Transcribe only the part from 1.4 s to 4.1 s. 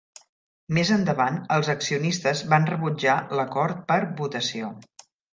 els accionistes van rebutjar l'acord per